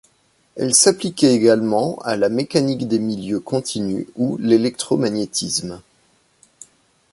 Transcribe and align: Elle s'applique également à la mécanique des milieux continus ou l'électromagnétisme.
Elle 0.55 0.73
s'applique 0.73 1.23
également 1.23 1.99
à 1.99 2.15
la 2.17 2.29
mécanique 2.29 2.87
des 2.87 2.97
milieux 2.97 3.39
continus 3.39 4.07
ou 4.15 4.35
l'électromagnétisme. 4.39 5.79